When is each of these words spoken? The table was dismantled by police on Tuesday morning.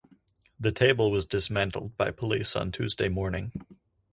The 0.59 0.71
table 0.71 1.11
was 1.11 1.27
dismantled 1.27 1.95
by 1.95 2.09
police 2.09 2.55
on 2.55 2.71
Tuesday 2.71 3.07
morning. 3.07 3.51